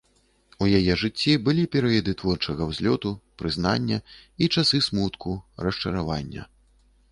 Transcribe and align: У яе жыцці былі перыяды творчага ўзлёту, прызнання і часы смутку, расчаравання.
У 0.63 0.69
яе 0.79 0.93
жыцці 1.01 1.35
былі 1.49 1.65
перыяды 1.75 2.15
творчага 2.21 2.63
ўзлёту, 2.71 3.13
прызнання 3.43 4.01
і 4.43 4.51
часы 4.57 4.83
смутку, 4.89 5.39
расчаравання. 5.69 6.51